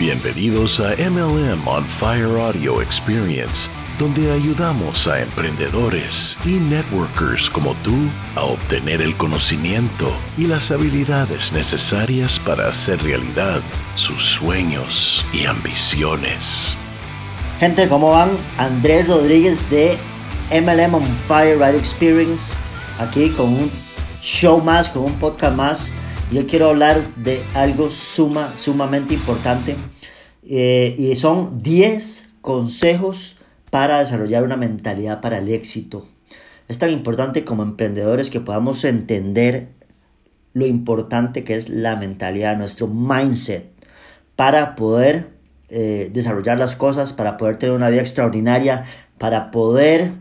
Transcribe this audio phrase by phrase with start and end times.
[0.00, 8.08] Bienvenidos a MLM on Fire Audio Experience, donde ayudamos a emprendedores y networkers como tú
[8.34, 13.60] a obtener el conocimiento y las habilidades necesarias para hacer realidad
[13.94, 16.78] sus sueños y ambiciones.
[17.58, 18.30] Gente, ¿cómo van?
[18.56, 19.98] Andrés Rodríguez de
[20.50, 22.54] MLM on Fire Radio Experience,
[22.98, 23.70] aquí con un
[24.22, 25.92] show más, con un podcast más.
[26.32, 29.74] Yo quiero hablar de algo suma, sumamente importante
[30.48, 33.36] eh, y son 10 consejos
[33.70, 36.06] para desarrollar una mentalidad para el éxito.
[36.68, 39.70] Es tan importante como emprendedores que podamos entender
[40.52, 43.64] lo importante que es la mentalidad, nuestro mindset,
[44.36, 45.30] para poder
[45.68, 48.84] eh, desarrollar las cosas, para poder tener una vida extraordinaria,
[49.18, 50.12] para poder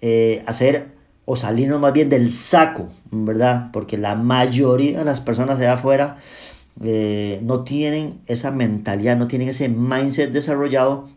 [0.00, 0.88] eh, hacer
[1.24, 3.70] o salirnos más bien del saco, ¿verdad?
[3.72, 6.16] Porque la mayoría de las personas allá afuera
[6.82, 11.08] eh, no tienen esa mentalidad, no tienen ese mindset desarrollado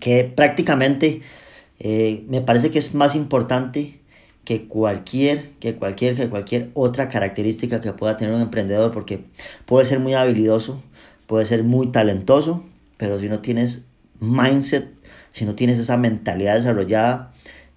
[0.00, 1.20] que prácticamente
[1.80, 4.00] eh, me parece que es más importante
[4.44, 9.24] que cualquier, que cualquier, que cualquier otra característica que pueda tener un emprendedor, porque
[9.64, 10.82] puede ser muy habilidoso,
[11.26, 12.62] puede ser muy talentoso,
[12.96, 13.84] pero si no tienes
[14.20, 14.88] mindset,
[15.32, 17.33] si no tienes esa mentalidad desarrollada,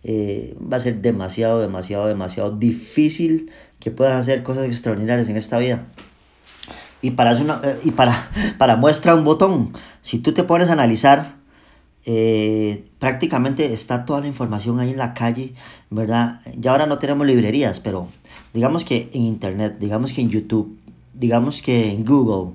[0.10, 5.58] eh, va a ser demasiado, demasiado, demasiado difícil que puedas hacer cosas extraordinarias en esta
[5.58, 5.88] vida.
[7.02, 10.74] Y para, una, eh, y para, para muestra un botón, si tú te pones a
[10.74, 11.36] analizar,
[12.06, 15.54] eh, prácticamente está toda la información ahí en la calle,
[15.90, 16.40] ¿verdad?
[16.56, 18.08] Ya ahora no tenemos librerías, pero
[18.54, 20.80] digamos que en Internet, digamos que en YouTube,
[21.16, 22.54] digamos que en Google,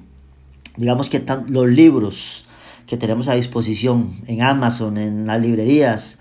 [0.78, 2.46] digamos que los libros
[2.86, 6.18] que tenemos a disposición en Amazon, en las librerías,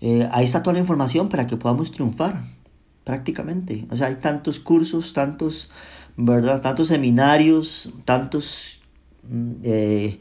[0.00, 2.42] eh, ahí está toda la información para que podamos triunfar,
[3.04, 3.86] prácticamente.
[3.90, 5.70] O sea, hay tantos cursos, tantos
[6.16, 6.60] ¿verdad?
[6.60, 8.80] Tantos seminarios, tantos
[9.28, 10.18] mm, eh,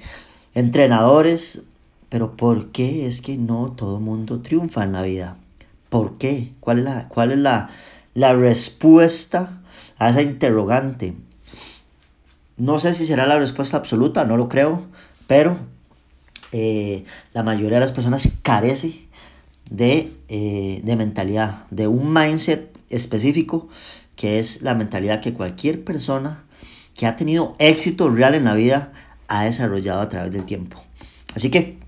[0.54, 1.64] entrenadores,
[2.10, 5.38] pero ¿por qué es que no todo el mundo triunfa en la vida?
[5.90, 6.52] ¿Por qué?
[6.60, 7.70] ¿Cuál es la, cuál es la,
[8.14, 9.62] la respuesta
[9.98, 11.14] a esa interrogante?
[12.58, 14.86] No sé si será la respuesta absoluta, no lo creo,
[15.28, 15.58] pero
[16.52, 17.04] eh,
[17.34, 19.08] la mayoría de las personas carece
[19.74, 23.68] de, eh, de mentalidad, de un mindset específico
[24.16, 26.44] que es la mentalidad que cualquier persona
[26.96, 28.94] que ha tenido éxito real en la vida
[29.28, 30.80] ha desarrollado a través del tiempo.
[31.36, 31.80] Así que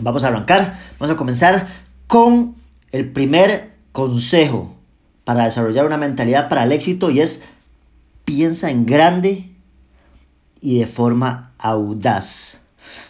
[0.00, 1.66] vamos a arrancar, vamos a comenzar
[2.06, 2.54] con
[2.92, 4.76] el primer consejo
[5.24, 7.42] para desarrollar una mentalidad para el éxito y es
[8.24, 9.50] piensa en grande
[10.60, 12.60] y de forma audaz.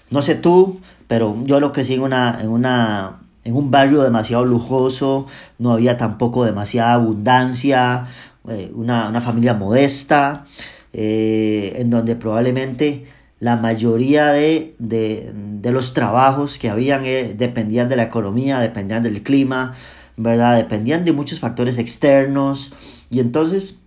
[0.09, 4.45] No sé tú, pero yo lo crecí en una, en una en un barrio demasiado
[4.45, 5.27] lujoso,
[5.59, 8.07] no había tampoco demasiada abundancia,
[8.47, 10.45] eh, una, familia modesta,
[10.93, 13.07] eh, en donde probablemente
[13.41, 14.75] la mayoría de,
[15.65, 19.73] los trabajos que habían eh, dependían de la economía, dependían del clima,
[20.19, 20.57] ¿verdad?
[20.57, 22.71] Dependían de muchos factores externos.
[23.09, 23.79] Y entonces,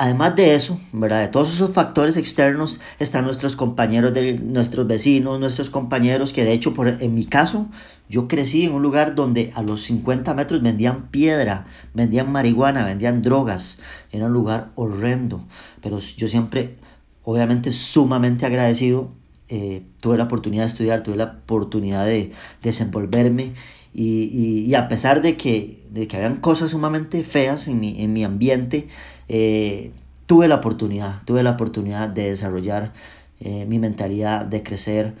[0.00, 1.20] además de eso, ¿verdad?
[1.20, 6.54] De todos esos factores externos están nuestros compañeros, de, nuestros vecinos, nuestros compañeros, que de
[6.54, 7.66] hecho, por, en mi caso,
[8.08, 13.20] yo crecí en un lugar donde a los 50 metros vendían piedra, vendían marihuana, vendían
[13.20, 13.78] drogas.
[14.10, 15.46] Era un lugar horrendo.
[15.82, 16.78] Pero yo siempre,
[17.22, 19.12] obviamente, sumamente agradecido.
[19.50, 22.32] Eh, tuve la oportunidad de estudiar, tuve la oportunidad de
[22.62, 23.52] desenvolverme.
[23.92, 28.22] Y, a pesar de que, de que habían cosas sumamente feas en mi, en mi
[28.22, 28.86] ambiente,
[29.32, 29.92] eh,
[30.26, 32.92] tuve la oportunidad, tuve la oportunidad de desarrollar
[33.38, 35.14] eh, mi mentalidad, de crecer.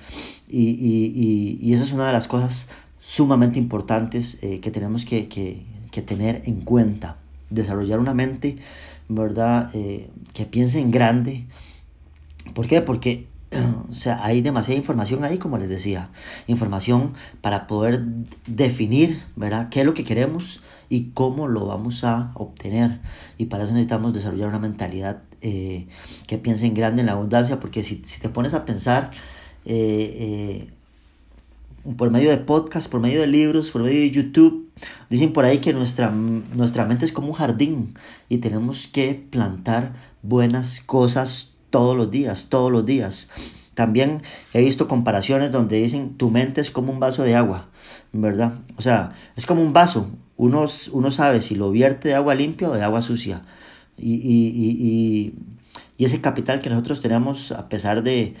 [0.48, 2.66] Y, y, y, eso es una de las cosas
[2.98, 5.62] sumamente importantes eh, que tenemos que, que,
[5.92, 7.18] que, tener en cuenta.
[7.50, 8.56] Desarrollar una mente,
[9.08, 9.70] ¿verdad?
[9.74, 11.46] Eh, que piense en grande.
[12.52, 12.80] ¿Por qué?
[12.80, 13.28] Porque
[13.90, 16.10] o sea, hay demasiada información ahí, como les decía.
[16.48, 18.04] Información para poder
[18.46, 19.68] definir, ¿verdad?
[19.70, 20.60] ¿Qué es lo que queremos
[20.90, 23.00] y cómo lo vamos a obtener?
[23.38, 25.86] Y para eso necesitamos desarrollar una mentalidad eh,
[26.26, 29.10] que piense en grande, en la abundancia, porque si, si te pones a pensar
[29.64, 30.70] eh, eh,
[31.96, 34.68] por medio de podcasts, por medio de libros, por medio de YouTube,
[35.08, 37.94] dicen por ahí que nuestra, nuestra mente es como un jardín
[38.28, 43.30] y tenemos que plantar buenas cosas todos los días, todos los días.
[43.74, 44.22] También
[44.52, 47.68] he visto comparaciones donde dicen tu mente es como un vaso de agua,
[48.12, 48.54] ¿verdad?
[48.76, 50.10] O sea, es como un vaso.
[50.40, 53.42] Uno, uno sabe si lo vierte de agua limpia o de agua sucia.
[53.98, 55.34] Y, y, y,
[55.98, 58.32] y ese capital que nosotros tenemos, a pesar de,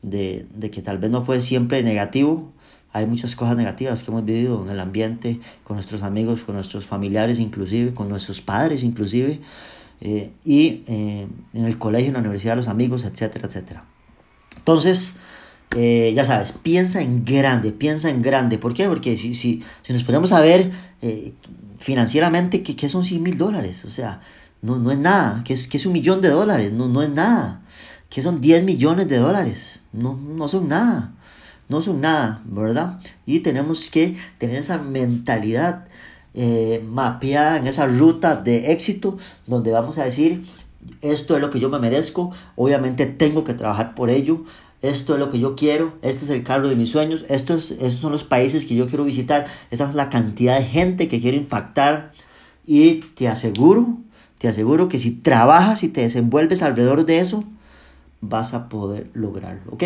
[0.00, 2.50] de, de, que tal vez no fue siempre negativo,
[2.90, 6.86] hay muchas cosas negativas que hemos vivido en el ambiente, con nuestros amigos, con nuestros
[6.86, 9.38] familiares inclusive, con nuestros padres inclusive,
[10.00, 13.84] eh, y eh, en el colegio, en la universidad, los amigos, etcétera, etcétera.
[14.56, 15.16] Entonces,
[15.74, 18.58] eh, ya sabes, piensa en grande, piensa en grande.
[18.58, 18.88] ¿Por qué?
[18.88, 20.70] Porque si, si, si nos ponemos a ver
[21.00, 21.32] eh,
[21.78, 23.84] financieramente, ¿qué, son 100 mil dólares?
[23.84, 24.20] O sea,
[24.60, 25.42] no, no es nada.
[25.44, 26.72] ¿Qué es, qué es un millón de dólares?
[26.72, 27.62] No, no es nada.
[28.10, 29.84] ¿Qué son 10 millones de dólares?
[29.92, 31.14] No, no son nada.
[31.68, 33.00] No son nada, ¿verdad?
[33.24, 35.86] Y tenemos que tener esa mentalidad
[36.34, 40.44] eh, mapeada en esa ruta de éxito donde vamos a decir,
[41.00, 44.44] esto es lo que yo me merezco, obviamente tengo que trabajar por ello,
[44.82, 47.94] esto es lo que yo quiero, este es el carro de mis sueños, estos, estos
[47.94, 51.36] son los países que yo quiero visitar, esta es la cantidad de gente que quiero
[51.36, 52.12] impactar
[52.66, 53.98] y te aseguro,
[54.38, 57.44] te aseguro que si trabajas y te desenvuelves alrededor de eso,
[58.20, 59.84] vas a poder lograrlo, ¿ok?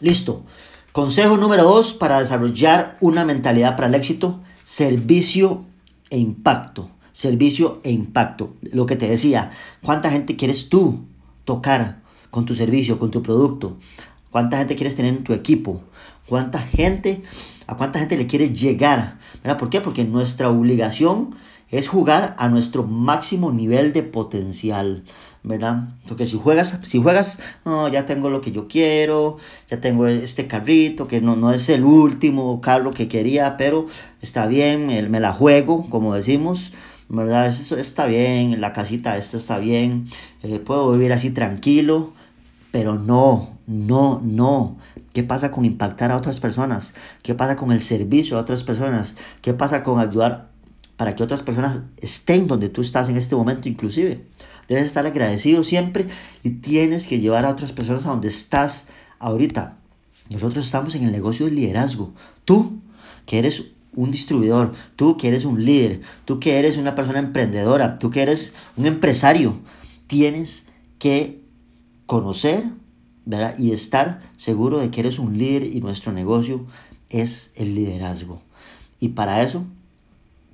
[0.00, 0.44] Listo.
[0.92, 5.64] Consejo número dos para desarrollar una mentalidad para el éxito, servicio
[6.10, 6.90] e impacto.
[7.12, 8.54] Servicio e impacto.
[8.72, 9.50] Lo que te decía,
[9.82, 11.04] ¿cuánta gente quieres tú
[11.44, 12.00] tocar?
[12.30, 13.76] Con tu servicio, con tu producto?
[14.30, 15.82] ¿Cuánta gente quieres tener en tu equipo?
[16.26, 17.22] ¿Cuánta gente,
[17.66, 19.18] a cuánta gente le quieres llegar?
[19.42, 19.58] ¿Verdad?
[19.58, 19.80] ¿Por qué?
[19.80, 21.34] Porque nuestra obligación
[21.70, 25.04] es jugar a nuestro máximo nivel de potencial,
[25.42, 25.84] ¿verdad?
[26.08, 29.36] Porque si juegas, si juegas, no, ya tengo lo que yo quiero,
[29.68, 33.86] ya tengo este carrito, que no, no es el último carro que quería, pero
[34.20, 36.72] está bien, me la juego, como decimos,
[37.10, 37.48] ¿verdad?
[37.48, 40.06] Eso está bien, la casita esta está bien,
[40.42, 42.12] eh, puedo vivir así tranquilo,
[42.70, 44.78] pero no, no, no.
[45.12, 46.94] ¿Qué pasa con impactar a otras personas?
[47.22, 49.16] ¿Qué pasa con el servicio a otras personas?
[49.42, 50.50] ¿Qué pasa con ayudar
[50.96, 54.24] para que otras personas estén donde tú estás en este momento inclusive?
[54.68, 56.06] Debes estar agradecido siempre
[56.44, 58.86] y tienes que llevar a otras personas a donde estás
[59.18, 59.78] ahorita.
[60.30, 62.12] Nosotros estamos en el negocio del liderazgo.
[62.44, 62.78] Tú,
[63.26, 67.98] que eres un distribuidor, tú que eres un líder, tú que eres una persona emprendedora,
[67.98, 69.58] tú que eres un empresario,
[70.06, 70.66] tienes
[70.98, 71.40] que
[72.06, 72.64] conocer
[73.24, 73.58] ¿verdad?
[73.58, 76.66] y estar seguro de que eres un líder y nuestro negocio
[77.08, 78.40] es el liderazgo.
[78.98, 79.64] Y para eso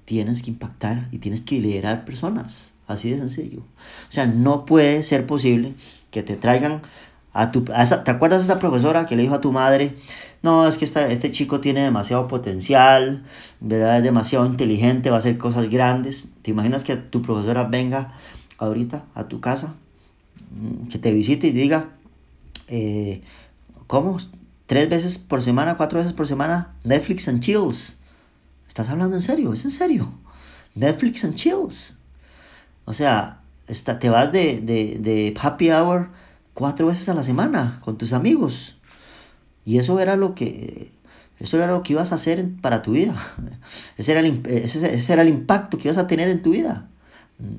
[0.05, 2.75] tienes que impactar y tienes que liderar personas.
[2.87, 3.61] Así de sencillo.
[3.61, 5.75] O sea, no puede ser posible
[6.11, 6.83] que te traigan
[7.33, 7.63] a tu...
[7.65, 9.97] ¿Te acuerdas de esa profesora que le dijo a tu madre,
[10.43, 13.25] no, es que este chico tiene demasiado potencial,
[13.61, 13.99] ¿verdad?
[13.99, 16.29] Es demasiado inteligente, va a hacer cosas grandes.
[16.43, 18.13] ¿Te imaginas que tu profesora venga
[18.59, 19.75] ahorita a tu casa,
[20.51, 21.91] mm, que te visite y diga,
[22.69, 23.23] eh,
[23.87, 24.19] ¿cómo?
[24.67, 26.75] ¿Tres veces por semana, cuatro veces por semana?
[26.85, 27.97] Netflix and chills.
[28.67, 29.53] ¿Estás hablando en serio?
[29.53, 30.13] ¿Es en serio?
[30.75, 31.97] Netflix and chills.
[32.85, 36.11] O sea, está, te vas de, de, de happy hour
[36.55, 38.77] cuatro veces a la semana con tus amigos.
[39.67, 40.91] Y eso era lo que,
[41.41, 43.15] eso era lo que ibas a hacer para tu vida.
[43.99, 46.89] Ese era, el, ese, era el impacto que ibas a tener en tu vida.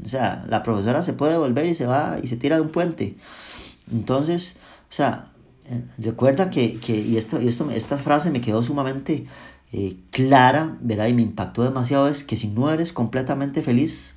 [0.03, 2.69] O sea, la profesora se puede volver y se va y se tira de un
[2.69, 3.15] puente.
[3.91, 4.55] Entonces,
[4.89, 5.31] o sea,
[5.65, 9.25] eh, recuerda que, que y, esto, y esto, esta frase me quedó sumamente
[9.73, 11.07] eh, clara, ¿verdad?
[11.07, 14.15] Y me impactó demasiado, es que si no eres completamente feliz,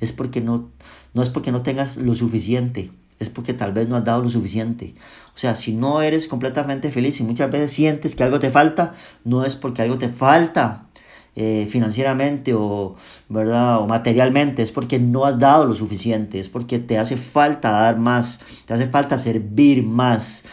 [0.00, 0.70] es porque no,
[1.12, 4.28] no es porque no tengas lo suficiente es porque tal vez no has dado lo
[4.28, 4.94] suficiente.
[5.34, 8.94] O sea, si no eres completamente feliz y muchas veces sientes que algo te falta,
[9.24, 10.86] no es porque algo te falta
[11.34, 12.94] eh, financieramente o,
[13.30, 13.80] ¿verdad?
[13.80, 17.98] o materialmente, es porque no has dado lo suficiente, es porque te hace falta dar
[17.98, 20.44] más, te hace falta servir más.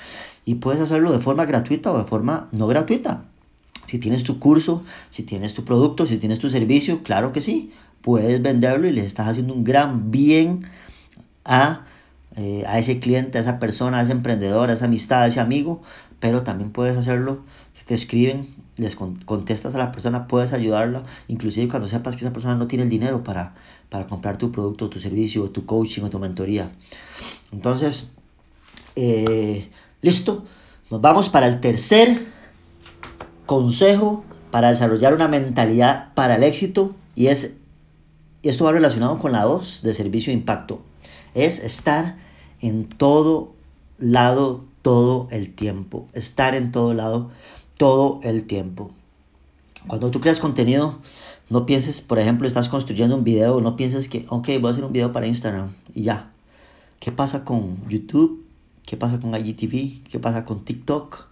[0.46, 3.26] Y puedes hacerlo de forma gratuita o de forma no gratuita.
[3.88, 7.72] Si tienes tu curso, si tienes tu producto, si tienes tu servicio, claro que sí,
[8.02, 10.62] puedes venderlo y le estás haciendo un gran bien
[11.44, 11.86] a
[12.36, 15.40] eh, a ese cliente, a esa persona, a ese emprendedor, a esa amistad, a ese
[15.40, 15.82] amigo,
[16.20, 17.40] pero también puedes hacerlo,
[17.86, 22.56] te escriben, les contestas a la persona, puedes ayudarla, inclusive cuando sepas que esa persona
[22.56, 23.56] no tiene el dinero para,
[23.90, 26.72] para comprar tu producto, tu servicio, tu coaching o tu mentoría.
[27.52, 28.12] Entonces,
[28.96, 29.70] eh,
[30.02, 30.46] listo,
[30.92, 32.26] nos vamos para el tercer
[33.46, 37.56] consejo para desarrollar una mentalidad para el éxito y es,
[38.44, 40.84] esto va relacionado con la 2 de servicio e impacto
[41.34, 42.18] es estar
[42.62, 43.54] en todo
[43.98, 46.08] lado todo el tiempo.
[46.14, 47.32] Estar en todo lado
[47.78, 48.92] todo el tiempo.
[49.88, 51.00] Cuando tú creas contenido,
[51.50, 54.84] no pienses, por ejemplo, estás construyendo un video, no pienses que, ok, voy a hacer
[54.84, 56.30] un video para Instagram y ya.
[57.00, 58.46] ¿Qué pasa con YouTube?
[58.86, 60.04] ¿Qué pasa con IGTV?
[60.10, 61.28] ¿Qué pasa con TikTok?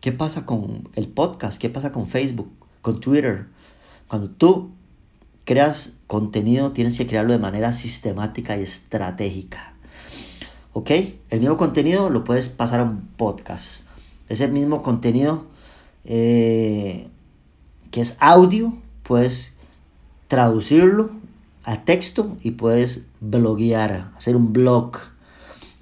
[0.00, 1.58] ¿Qué pasa con el podcast?
[1.58, 2.50] ¿Qué pasa con Facebook?
[2.82, 3.46] ¿Con Twitter?
[4.08, 4.70] Cuando tú
[5.44, 9.72] creas contenido, tienes que crearlo de manera sistemática y estratégica.
[10.74, 10.90] ¿Ok?
[11.30, 13.86] El mismo contenido lo puedes pasar a un podcast.
[14.28, 15.46] Ese mismo contenido
[16.04, 17.08] eh,
[17.90, 19.54] que es audio, puedes
[20.28, 21.08] traducirlo
[21.64, 24.98] a texto y puedes bloguear, hacer un blog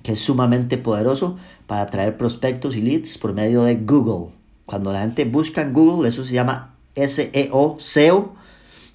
[0.04, 4.30] que es sumamente poderoso para atraer prospectos y leads por medio de Google.
[4.64, 8.39] Cuando la gente busca en Google, eso se llama SEO, SEO,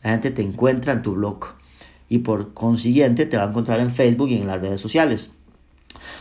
[0.06, 1.46] la gente te encuentra en tu blog
[2.08, 5.34] y por consiguiente te va a encontrar en Facebook y en las redes sociales.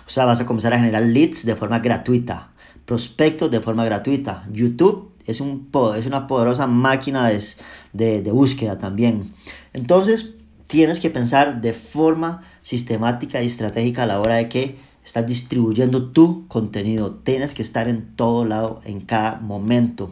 [0.06, 2.50] O sea, vas a comenzar a generar leads de forma gratuita,
[2.86, 4.48] prospectos de forma gratuita.
[4.50, 9.30] YouTube es, un, es una poderosa máquina de, de búsqueda también.
[9.74, 10.30] Entonces,
[10.66, 16.10] tienes que pensar de forma sistemática y estratégica a la hora de que estás distribuyendo
[16.10, 17.16] tu contenido.
[17.16, 20.10] Tienes que estar en todo lado, en cada momento.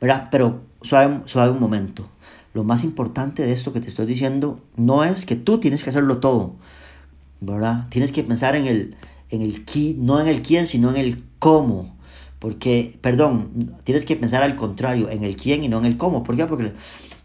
[0.00, 0.28] ¿Verdad?
[0.30, 2.08] Pero suave, suave un momento.
[2.52, 5.90] Lo más importante de esto que te estoy diciendo no es que tú tienes que
[5.90, 6.54] hacerlo todo.
[7.40, 7.86] ¿Verdad?
[7.90, 8.96] Tienes que pensar en el,
[9.30, 9.64] en el
[9.98, 11.96] no en el quién, sino en el cómo.
[12.38, 16.24] Porque, perdón, tienes que pensar al contrario, en el quién y no en el cómo.
[16.24, 16.46] ¿Por qué?
[16.46, 16.72] Porque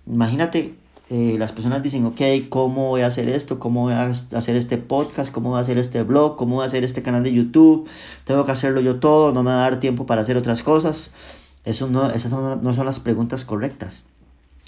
[0.06, 0.76] imagínate,
[1.10, 3.60] eh, las personas dicen, ok, ¿cómo voy a hacer esto?
[3.60, 5.32] ¿Cómo voy a hacer este podcast?
[5.32, 6.36] ¿Cómo voy a hacer este blog?
[6.36, 7.88] ¿Cómo voy a hacer este canal de YouTube?
[8.26, 11.14] Tengo que hacerlo yo todo, no me va a dar tiempo para hacer otras cosas.
[11.64, 14.04] Eso no, esas no son las preguntas correctas.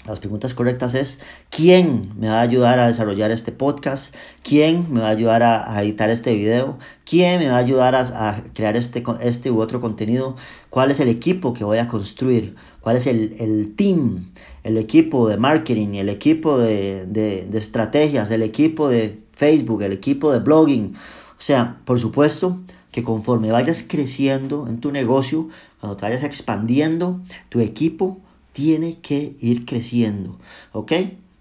[0.08, 4.14] Las preguntas correctas es, ¿quién me va a ayudar a desarrollar este podcast?
[4.42, 6.78] ¿Quién me va a ayudar a, editar este video?
[7.04, 10.34] ¿Quién me va a ayudar a, crear este, este u otro contenido?
[10.70, 12.54] ¿Cuál es el equipo que voy a construir?
[12.80, 14.30] ¿Cuál es el, el team?
[14.64, 19.92] El equipo de marketing, el equipo de, de, de estrategias, el equipo de Facebook, el
[19.92, 20.94] equipo de blogging.
[21.38, 22.58] O sea, por supuesto
[22.92, 25.48] que conforme vayas creciendo en tu negocio,
[25.80, 28.18] cuando te vayas expandiendo, tu equipo
[28.58, 30.36] tiene que ir creciendo,
[30.72, 30.92] ¿ok?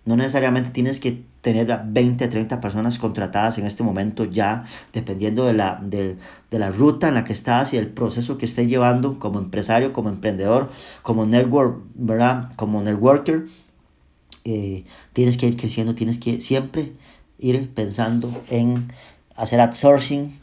[0.05, 5.53] No necesariamente tienes que tener 20, 30 personas contratadas en este momento ya, dependiendo de
[5.53, 6.15] la, de,
[6.51, 10.09] la ruta en la que estás y el proceso que estés llevando como empresario, como
[10.09, 10.69] emprendedor,
[11.01, 12.51] como network, ¿verdad?
[12.55, 13.47] Como networker.
[14.45, 16.91] Eh, tienes que ir creciendo, tienes que siempre
[17.39, 18.91] ir pensando en
[19.35, 20.37] hacer outsourcing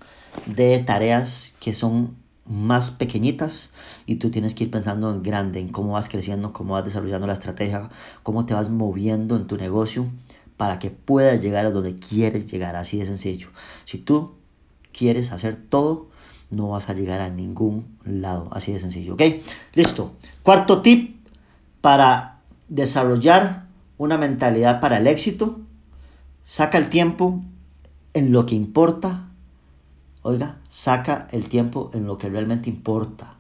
[0.47, 2.17] de tareas que son
[2.47, 3.73] más pequeñitas
[4.07, 7.27] y tú tienes que ir pensando en grande, en cómo vas creciendo, cómo vas desarrollando
[7.27, 7.89] la estrategia,
[8.23, 10.07] cómo te vas moviendo en tu negocio
[10.57, 13.49] para que puedas llegar a donde quieres llegar, así de sencillo.
[13.85, 14.35] Si tú
[14.93, 16.09] quieres hacer todo,
[16.51, 19.23] no vas a llegar a ningún lado, así de sencillo, ¿ok?
[19.73, 20.13] Listo.
[20.43, 21.17] Cuarto tip
[21.81, 23.67] para desarrollar
[23.99, 25.61] una mentalidad para el éxito,
[26.45, 27.43] saca el tiempo
[28.13, 29.24] en lo que importa
[30.27, 33.35] Oiga, saca el tiempo en lo que realmente importa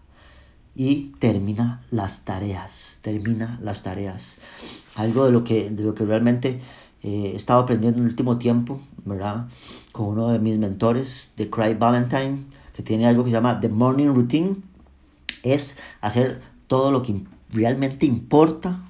[0.74, 4.36] y termina las tareas, termina las tareas.
[4.94, 6.60] Algo de lo que, de lo que realmente
[7.02, 9.48] eh, he estado aprendiendo en el último tiempo, ¿verdad?
[9.92, 12.44] Con uno de mis mentores, de Cry Valentine,
[12.76, 14.56] que tiene algo que se llama The Morning Routine,
[15.42, 17.18] es hacer todo lo que
[17.50, 18.82] realmente importa,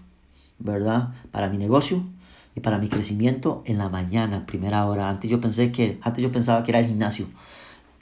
[0.59, 1.15] ¿verdad?
[1.31, 2.03] Para mi negocio
[2.57, 5.11] y para mi crecimiento en la mañana, primera hora.
[5.11, 7.29] Antes yo pensé que, antes yo pensaba que era el gimnasio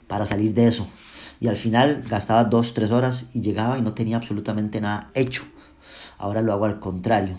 [0.07, 0.87] para salir de eso.
[1.39, 5.43] Y al final gastaba dos, tres horas y llegaba y no tenía absolutamente nada hecho.
[6.17, 7.37] Ahora lo hago al contrario.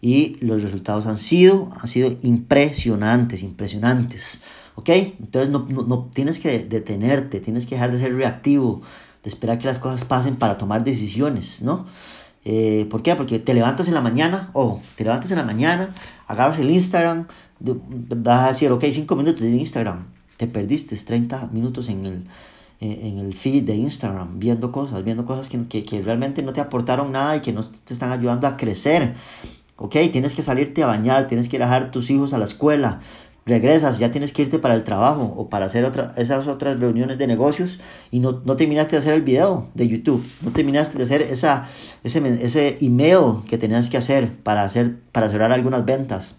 [0.00, 4.40] Y los resultados han sido, han sido impresionantes, impresionantes.
[4.74, 4.88] ¿Ok?
[4.88, 8.82] Entonces no, no, tienes que detenerte, tienes que dejar de ser reactivo,
[9.22, 11.86] de esperar que las cosas pasen para tomar decisiones, ¿no?
[12.44, 13.16] Eh, ¿Por qué?
[13.16, 15.94] Porque te levantas en la mañana, o te levantas en la mañana,
[16.28, 17.26] agarras el Instagram,
[17.58, 22.24] vas a decir, ok, cinco minutos de Instagram, te perdiste 30 minutos en el,
[22.80, 26.52] eh, en el feed de Instagram viendo cosas, viendo cosas que, que, que, realmente no
[26.52, 29.14] te aportaron nada y que no te están ayudando a crecer.
[29.76, 32.46] Ok, tienes que salirte a bañar, tienes que ir a dejar tus hijos a la
[32.46, 33.00] escuela,
[33.46, 37.16] regresas, ya tienes que irte para el trabajo o para hacer otra, esas otras reuniones
[37.16, 37.78] de negocios
[38.10, 41.68] y no, no terminaste de hacer el video de YouTube, no terminaste de hacer esa,
[42.02, 46.36] ese, ese email que tenías que hacer para, hacer, para cerrar algunas ventas.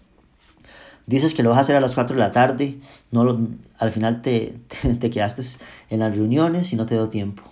[1.08, 2.78] Dices que lo vas a hacer a las 4 de la tarde,
[3.10, 3.48] no
[3.78, 4.58] al final te,
[5.00, 5.42] te, quedaste
[5.88, 7.42] en las reuniones y no te dio tiempo.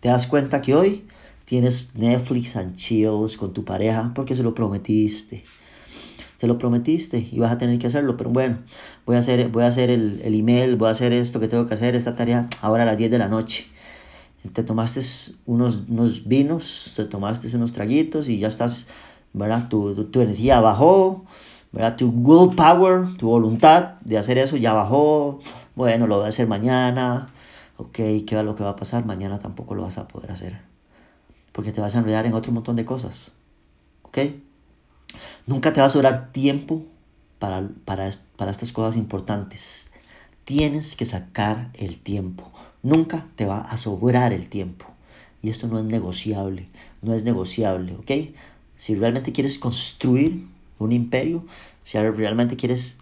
[0.00, 1.06] Te das cuenta que hoy
[1.46, 5.42] tienes Netflix and chills con tu pareja porque se lo prometiste.
[6.36, 8.58] Se lo prometiste y vas a tener que hacerlo, pero bueno,
[9.06, 11.66] voy a hacer, voy a hacer el, el email, voy a hacer esto que tengo
[11.66, 13.64] que hacer, esta tarea ahora a las 10 de la noche.
[14.52, 15.00] Te tomaste
[15.46, 18.86] unos, unos vinos, te tomaste unos traguitos y ya estás,
[19.32, 19.70] ¿verdad?
[19.70, 21.24] Tu, tu, tu energía bajó,
[21.72, 21.96] ¿verdad?
[21.96, 25.38] Tu willpower, tu voluntad de hacer eso ya bajó.
[25.74, 27.30] Bueno, lo voy a hacer mañana.
[27.76, 29.04] Ok, ¿qué va lo que va a pasar?
[29.04, 30.60] Mañana tampoco lo vas a poder hacer.
[31.52, 33.32] Porque te vas a enredar en otro montón de cosas.
[34.02, 34.18] ¿Ok?
[35.46, 36.82] Nunca te va a sobrar tiempo
[37.38, 39.90] para, para, para estas cosas importantes.
[40.44, 42.50] Tienes que sacar el tiempo.
[42.82, 44.86] Nunca te va a sobrar el tiempo.
[45.42, 46.68] Y esto no es negociable.
[47.02, 48.34] No es negociable, ¿ok?
[48.76, 50.48] Si realmente quieres construir
[50.78, 51.44] un imperio,
[51.82, 52.98] si realmente quieres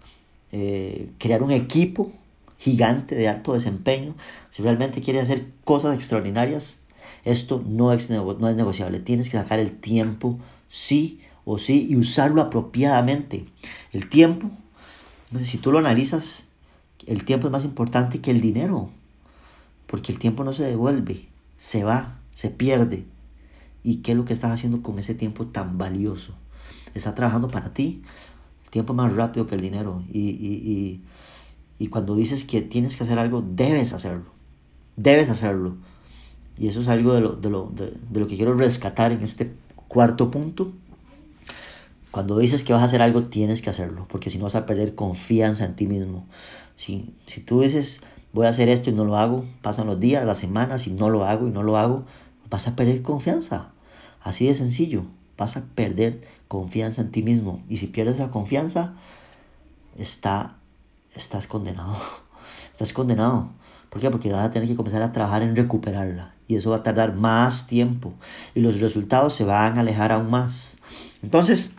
[0.51, 2.11] eh, crear un equipo
[2.57, 4.15] gigante de alto desempeño,
[4.49, 6.79] si realmente quieres hacer cosas extraordinarias,
[7.23, 8.99] esto no es, no es negociable.
[8.99, 13.45] Tienes que sacar el tiempo sí o sí y usarlo apropiadamente.
[13.93, 14.49] El tiempo,
[15.43, 16.47] si tú lo analizas,
[17.05, 18.89] el tiempo es más importante que el dinero,
[19.85, 23.05] porque el tiempo no se devuelve, se va, se pierde.
[23.83, 26.33] ¿Y qué es lo que estás haciendo con ese tiempo tan valioso?
[26.97, 28.01] Está trabajando para ti,
[28.65, 30.03] el tiempo es más rápido que el dinero.
[30.11, 31.01] Y,
[31.79, 34.31] y cuando dices que tienes que hacer algo, debes hacerlo.
[34.95, 35.75] Debes hacerlo.
[36.57, 39.53] Y eso es algo de lo, de lo, de, lo que quiero rescatar en este
[39.87, 40.71] cuarto punto.
[42.09, 44.65] Cuando dices que vas a hacer algo, tienes que hacerlo, porque si no vas a
[44.65, 46.25] perder confianza en ti mismo.
[46.75, 48.01] Si, si tú dices,
[48.33, 51.09] voy a hacer esto y no lo hago, pasan los días, las semanas y no
[51.09, 52.05] lo hago y no lo hago,
[52.49, 53.69] vas a perder confianza.
[54.21, 55.03] Así de sencillo,
[55.37, 57.63] vas a perder confianza en ti mismo.
[57.69, 58.93] Y si pierdes esa confianza,
[59.97, 60.57] está,
[61.15, 61.95] estás condenado.
[62.71, 63.49] Estás condenado.
[63.89, 64.11] ¿Por qué?
[64.11, 66.35] Porque vas a tener que comenzar a trabajar en recuperarla.
[66.47, 68.13] Y eso va a tardar más tiempo.
[68.53, 70.77] Y los resultados se van a alejar aún más.
[71.23, 71.73] Entonces,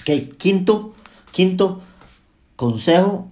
[0.00, 0.94] ok, quinto,
[1.30, 1.80] quinto
[2.56, 3.28] consejo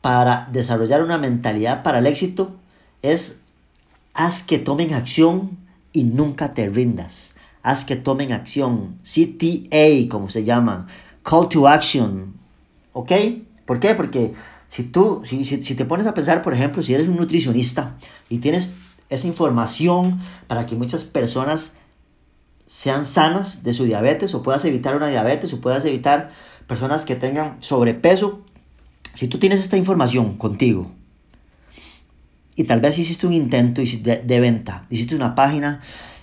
[0.00, 2.54] para desarrollar una mentalidad para el éxito
[3.02, 3.40] es
[4.14, 5.58] haz que tomen acción
[5.92, 7.35] y nunca te rindas.
[7.66, 9.00] Haz que tomen acción.
[9.02, 10.86] CTA, como se llama.
[11.24, 12.34] Call to action.
[12.92, 13.10] ¿Ok?
[13.64, 13.96] ¿Por qué?
[13.96, 14.34] Porque
[14.68, 17.96] si tú, si, si, te pones a pensar, por ejemplo, si eres un nutricionista
[18.28, 18.74] y tienes
[19.08, 21.72] esa información para que muchas personas
[22.68, 26.30] sean sanas de su diabetes o puedas evitar una diabetes o puedas evitar
[26.68, 28.42] personas que tengan sobrepeso,
[29.14, 30.92] si tú tienes esta información contigo
[32.54, 35.80] y tal vez hiciste un intento de, de venta, hiciste una página,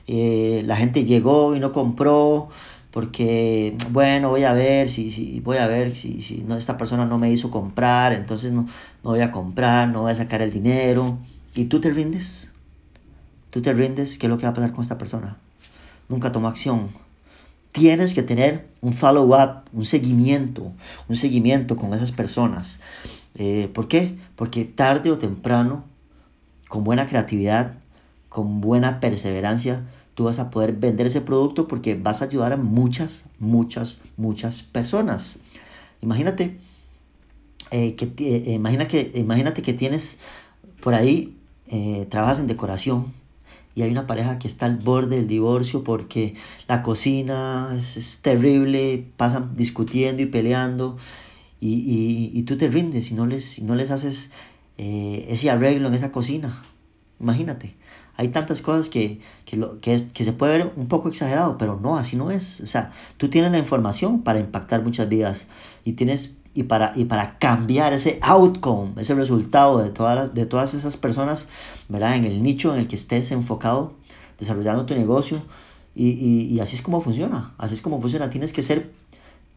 [0.07, 2.49] eh, la gente llegó y no compró,
[2.91, 7.05] porque, bueno, voy a ver si, si voy a ver si, si no, esta persona
[7.05, 8.67] no me hizo comprar, entonces no,
[9.03, 11.17] no voy a comprar, no voy a sacar el dinero.
[11.55, 12.51] Y tú te rindes.
[13.49, 15.37] Tú te rindes, ¿qué es lo que va a pasar con esta persona?
[16.09, 16.89] Nunca tomó acción.
[17.71, 20.71] Tienes que tener un follow-up, un seguimiento,
[21.09, 22.79] un seguimiento con esas personas.
[23.35, 24.17] Eh, ¿Por qué?
[24.35, 25.83] Porque tarde o temprano,
[26.67, 27.73] con buena creatividad,
[28.33, 32.57] con buena perseverancia, tú vas a poder vender ese producto porque vas a ayudar a
[32.57, 35.37] muchas, muchas, muchas personas.
[36.01, 36.57] Imagínate,
[37.69, 40.17] eh, que, eh, imagina que, imagínate que tienes
[40.81, 43.05] por ahí, eh, trabajas en decoración
[43.75, 46.33] y hay una pareja que está al borde del divorcio porque
[46.67, 50.97] la cocina es, terrible, pasan discutiendo y peleando
[51.59, 54.31] y, y, tú te rindes y no les, no les haces
[54.75, 56.61] ese arreglo en esa cocina.
[57.21, 57.75] Imagínate
[58.15, 61.79] hay tantas cosas que, que, lo, que, que, se puede ver un poco exagerado, pero
[61.79, 62.61] no, así no es.
[62.61, 65.47] O sea, tú tienes la información para impactar muchas vidas
[65.83, 70.75] y tienes y para, y para cambiar ese outcome, ese resultado de todas, de todas
[70.75, 71.47] esas personas,
[71.89, 72.15] ¿verdad?
[72.15, 73.95] En el nicho en el que estés enfocado,
[74.39, 75.41] desarrollando tu negocio.
[75.95, 78.29] Y, y, y así es como funciona, así es como funciona.
[78.29, 78.91] Tienes que ser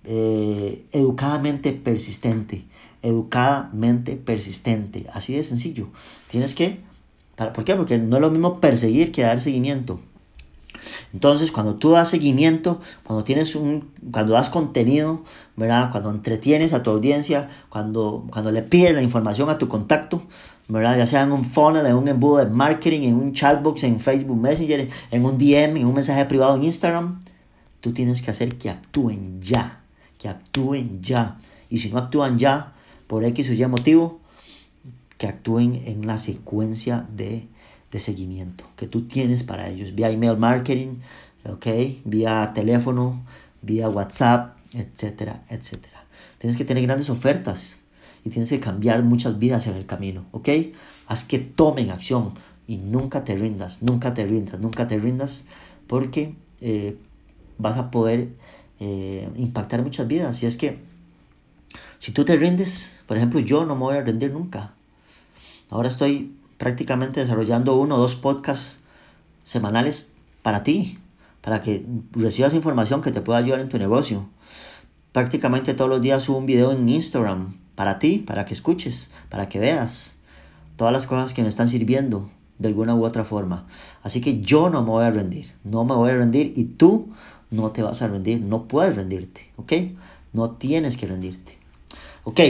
[0.05, 2.64] eh, educadamente persistente,
[3.03, 5.88] educadamente persistente, así de sencillo.
[6.31, 6.81] Tienes que
[7.37, 7.75] ¿Por qué?
[7.75, 10.01] Porque no es lo mismo perseguir que dar seguimiento.
[11.12, 15.22] Entonces, cuando tú das seguimiento, cuando tienes un, cuando das contenido,
[15.57, 15.90] ¿verdad?
[15.90, 20.22] Cuando entretienes a tu audiencia, cuando, cuando le pides la información a tu contacto,
[20.68, 20.99] ¿verdad?
[20.99, 24.37] Ya sea en un funnel, en un embudo de marketing, en un chatbox, en Facebook
[24.37, 27.20] Messenger, en un DM, en un mensaje privado en Instagram,
[27.81, 29.81] tú tienes que hacer que actúen ya,
[30.18, 31.38] que actúen ya.
[31.68, 32.72] Y si no actúan ya,
[33.07, 34.20] por X o Y motivo,
[35.18, 37.48] que actúen en la secuencia de,
[37.90, 40.98] de seguimiento que tú tienes para ellos, vía email marketing,
[41.44, 43.24] okay, vía teléfono,
[43.62, 46.05] vía WhatsApp, etcétera, etcétera.
[46.38, 47.85] Tienes que tener grandes ofertas
[48.24, 50.48] y tienes que cambiar muchas vidas en el camino, ¿ok?
[51.07, 52.33] Haz que tomen acción
[52.66, 55.46] y nunca te rindas, nunca te rindas, nunca te rindas
[55.87, 56.96] porque eh,
[57.59, 58.31] vas a poder
[58.81, 60.42] eh, impactar muchas vidas.
[60.42, 60.79] Y es que
[61.98, 64.74] si tú te rindes, por ejemplo, yo no me voy a rendir nunca.
[65.70, 68.81] Ahora estoy prácticamente desarrollando uno o dos podcasts
[69.42, 70.11] semanales
[70.42, 70.98] para ti,
[71.40, 74.29] para que recibas información que te pueda ayudar en tu negocio.
[75.12, 79.48] Prácticamente todos los días subo un video en Instagram para ti, para que escuches, para
[79.48, 80.18] que veas
[80.76, 83.66] todas las cosas que me están sirviendo de alguna u otra forma.
[84.02, 87.09] Así que yo no me voy a rendir, no me voy a rendir y tú
[87.50, 89.72] no te vas a rendir, no puedes rendirte, ¿ok?
[90.33, 91.59] No tienes que rendirte.
[92.24, 92.40] Ok,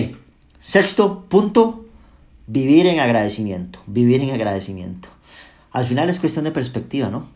[0.60, 1.85] sexto punto,
[2.48, 5.08] Vivir en agradecimiento, vivir en agradecimiento.
[5.72, 7.26] Al final es cuestión de perspectiva, ¿no?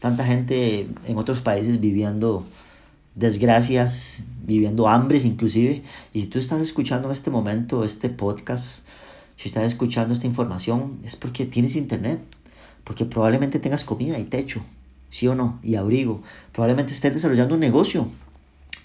[0.00, 2.44] Tanta gente en otros países viviendo
[3.14, 5.82] desgracias, viviendo hambres inclusive.
[6.12, 8.86] Y si tú estás escuchando en este momento este podcast,
[9.36, 12.20] si estás escuchando esta información, es porque tienes internet,
[12.82, 14.62] porque probablemente tengas comida y techo,
[15.10, 16.22] sí o no, y abrigo.
[16.52, 18.08] Probablemente estés desarrollando un negocio.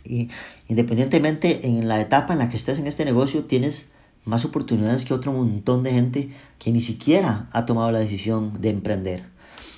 [0.04, 0.30] Y
[0.68, 3.92] independientemente en la etapa en la que estés en este negocio, tienes
[4.26, 8.70] más oportunidades que otro montón de gente que ni siquiera ha tomado la decisión de
[8.70, 9.24] emprender.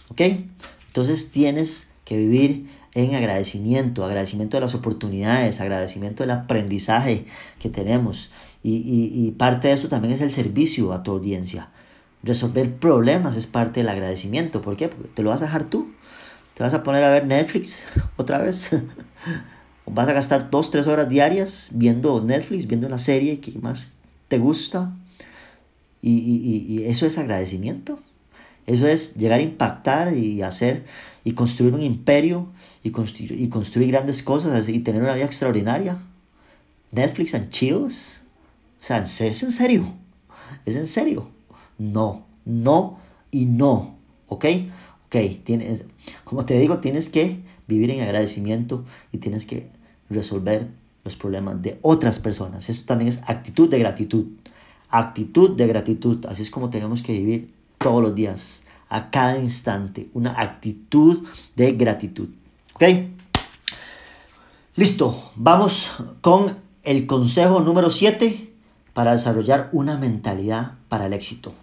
[0.10, 0.22] ¿Ok?
[0.88, 7.26] Entonces tienes que vivir en agradecimiento, agradecimiento de las oportunidades, agradecimiento del aprendizaje
[7.60, 8.32] que tenemos.
[8.64, 11.70] Y, parte de eso también es el servicio a tu audiencia.
[12.24, 14.62] Resolver problemas es parte del agradecimiento.
[14.62, 14.90] ¿Por qué?
[14.90, 15.94] Porque te lo vas a dejar tú.
[16.56, 17.86] Te vas a poner a ver Netflix
[18.18, 18.72] otra vez.
[19.86, 23.97] vas a gastar dos, tres horas diarias viendo Netflix, viendo una serie que más
[24.28, 24.96] te gusta.
[26.02, 28.00] y eso es agradecimiento.
[28.68, 30.84] Eso es llegar a impactar y hacer
[31.24, 32.48] y construir un imperio
[32.84, 35.98] y construir, y construir grandes cosas y tener una vida extraordinaria.
[36.92, 38.22] Netflix and chills.
[38.80, 39.86] O sea, ¿es en serio?
[40.66, 41.30] ¿Es en serio?
[41.78, 43.00] No, no
[43.32, 43.98] y no.
[44.28, 44.46] ¿Ok?
[45.06, 45.86] Ok, tienes,
[46.26, 49.70] como te digo, tienes que vivir en agradecimiento y tienes que
[50.10, 50.68] resolver
[51.08, 52.70] los problemas de otras personas.
[52.70, 54.26] Eso también es actitud de gratitud.
[54.90, 56.26] Actitud de gratitud.
[56.26, 61.72] Así es como tenemos que vivir todos los días, a cada instante, una actitud de
[61.74, 62.30] gratitud.
[62.74, 62.84] ¿Ok?
[64.76, 65.92] Listo, vamos
[66.22, 68.54] con el consejo número 7
[68.94, 71.54] para desarrollar una mentalidad para el éxito.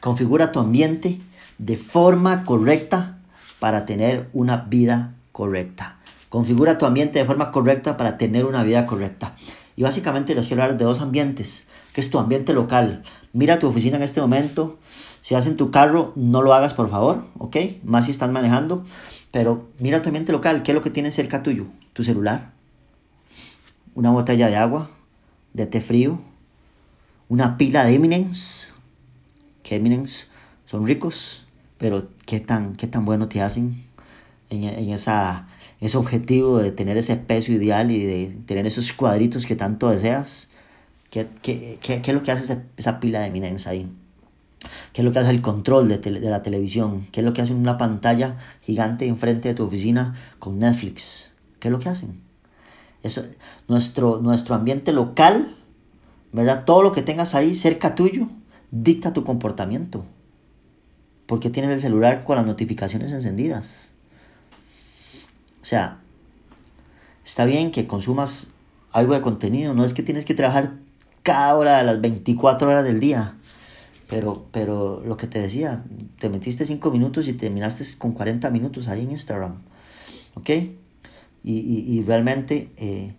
[0.00, 1.20] Configura tu ambiente
[1.58, 3.18] de forma correcta
[3.58, 5.98] para tener una vida correcta.
[6.34, 9.36] Configura tu ambiente de forma correcta para tener una vida correcta.
[9.76, 13.04] Y básicamente les quiero hablar de dos ambientes, que es tu ambiente local.
[13.32, 14.76] Mira tu oficina en este momento,
[15.20, 17.56] si vas en tu carro, no lo hagas por favor, ¿ok?
[17.84, 18.82] Más si estás manejando.
[19.30, 21.66] Pero mira tu ambiente local, ¿qué es lo que tienes cerca tuyo?
[21.92, 22.50] Tu celular,
[23.94, 24.90] una botella de agua,
[25.52, 26.20] de té frío,
[27.28, 28.72] una pila de Eminence,
[29.62, 30.26] que Eminence
[30.66, 31.46] son ricos,
[31.78, 33.84] pero qué tan, qué tan bueno te hacen
[34.50, 35.46] en, esa,
[35.80, 40.50] ese objetivo de tener ese peso ideal y de tener esos cuadritos que tanto deseas.
[41.10, 43.88] ¿Qué, qué, qué, qué es lo que hace esa, pila de Eminence ahí?
[44.92, 47.06] ¿Qué es lo que hace el control de, de, la televisión?
[47.12, 51.32] ¿Qué es lo que hace una pantalla gigante enfrente de tu oficina con Netflix?
[51.60, 52.20] ¿Qué es lo que hacen?
[53.02, 53.22] Eso,
[53.68, 55.56] nuestro, nuestro ambiente local,
[56.32, 56.64] ¿verdad?
[56.64, 58.28] Todo lo que tengas ahí cerca tuyo
[58.70, 60.04] dicta tu comportamiento.
[61.26, 63.93] Porque tienes el celular con las notificaciones encendidas.
[65.64, 65.96] O sea,
[67.24, 68.50] está bien que consumas
[68.92, 70.74] algo de contenido, no es que tienes que trabajar
[71.22, 73.34] cada hora de las 24 horas del día.
[74.10, 75.82] Pero, pero lo que te decía,
[76.18, 79.62] te metiste 5 minutos y terminaste con 40 minutos ahí en Instagram.
[80.34, 80.50] ¿Ok?
[80.50, 80.74] Y,
[81.44, 83.14] y, realmente, eh,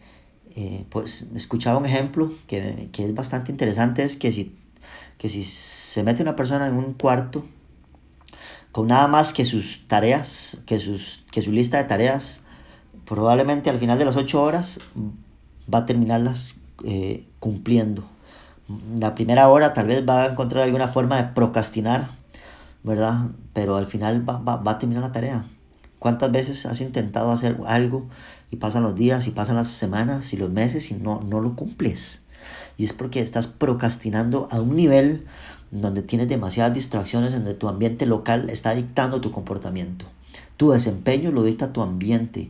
[0.56, 4.56] eh, pues, escuchaba un ejemplo que, que, es bastante interesante, es que si,
[5.18, 7.44] que si se mete una persona en un cuarto
[8.76, 12.44] con nada más que sus tareas, que, sus, que su lista de tareas,
[13.06, 14.82] probablemente al final de las 8 horas
[15.74, 18.04] va a terminarlas eh, cumpliendo
[18.98, 22.08] la primera hora tal vez va a encontrar alguna forma de procrastinar,
[22.84, 23.30] ¿verdad?
[23.54, 25.46] Pero al final va, va, a terminar la tarea.
[26.00, 28.08] ¿Cuántas veces has intentado hacer algo
[28.52, 31.56] y pasan los días y pasan las semanas y los meses y no, no lo
[31.56, 32.24] cumples?
[32.78, 35.26] Y es porque estás procrastinando a un nivel
[35.82, 40.06] donde tienes demasiadas distracciones, donde tu ambiente local está dictando tu comportamiento.
[40.58, 42.50] Tu desempeño lo dicta tu ambiente.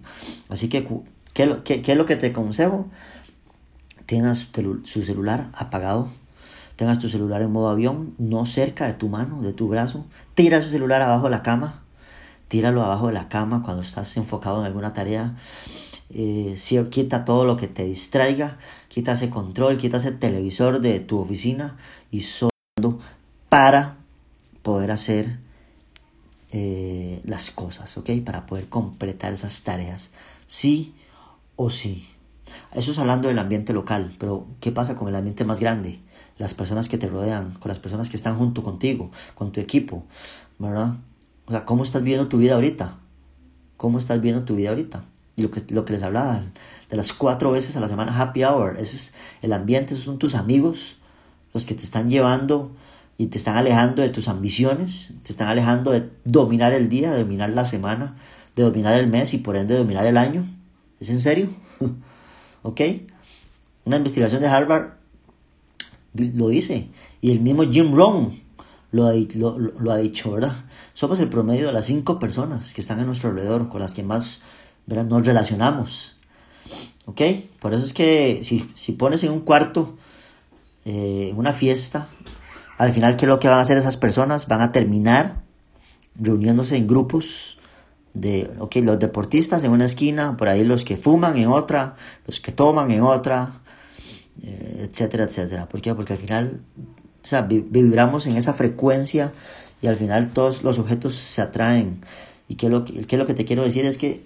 [0.49, 0.87] Así que,
[1.33, 2.87] ¿qué, qué, qué es lo que te aconsejo?
[4.05, 4.49] tengas
[4.83, 6.09] su celular apagado,
[6.75, 10.57] tengas tu celular en modo avión, no cerca de tu mano, de tu brazo, tira
[10.57, 11.81] ese celular abajo de la cama,
[12.47, 15.35] tíralo abajo de la cama cuando estás enfocado en alguna tarea,
[16.11, 16.55] eh,
[16.91, 18.57] quita todo lo que te distraiga,
[18.87, 21.77] quita ese control, quita ese televisor de tu oficina
[22.11, 22.54] y solo
[23.49, 23.97] para
[24.61, 25.39] poder hacer
[26.51, 28.11] eh, las cosas, ¿ok?
[28.23, 30.11] Para poder completar esas tareas,
[30.47, 30.95] sí
[31.55, 32.07] o sí.
[32.73, 35.99] Eso es hablando del ambiente local, pero ¿qué pasa con el ambiente más grande?
[36.37, 40.03] Las personas que te rodean, con las personas que están junto contigo, con tu equipo,
[40.59, 40.95] ¿verdad?
[41.45, 42.97] O sea, ¿cómo estás viendo tu vida ahorita?
[43.77, 45.03] ¿Cómo estás viendo tu vida ahorita?
[45.35, 46.43] Y lo que, lo que les hablaba,
[46.89, 50.17] de las cuatro veces a la semana happy hour, ese es el ambiente, esos son
[50.17, 50.97] tus amigos,
[51.55, 52.75] los que te están llevando
[53.17, 57.19] y te están alejando de tus ambiciones, te están alejando de dominar el día, de
[57.19, 58.17] dominar la semana,
[58.57, 60.45] de dominar el mes y por ende de dominar el año.
[60.99, 61.47] ¿Es en serio?
[62.61, 62.81] ¿Ok?
[63.85, 64.95] Una investigación de Harvard
[66.13, 66.89] lo dice.
[67.21, 68.33] Y el mismo Jim Rohn
[68.91, 70.51] lo, ha dicho, ¿verdad?
[70.93, 74.03] Somos el promedio de las cinco personas que están a nuestro alrededor, con las que
[74.03, 74.41] más
[74.87, 76.17] nos relacionamos.
[77.05, 77.21] ¿Ok?
[77.59, 79.95] Por eso es que si, si pones en un cuarto,
[80.85, 82.07] eh, una fiesta,
[82.77, 84.47] al final, ¿qué es lo que van a hacer esas personas?
[84.47, 85.41] Van a terminar
[86.15, 87.59] reuniéndose en grupos
[88.13, 91.95] de, ok, los deportistas en una esquina, por ahí los que fuman en otra,
[92.25, 93.61] los que toman en otra,
[94.41, 95.67] eh, etcétera, etcétera.
[95.67, 95.93] ¿Por qué?
[95.93, 96.61] Porque al final,
[97.23, 99.31] o sea, vibramos en esa frecuencia
[99.81, 102.01] y al final todos los objetos se atraen.
[102.47, 103.85] ¿Y qué es lo que, qué es lo que te quiero decir?
[103.85, 104.23] Es que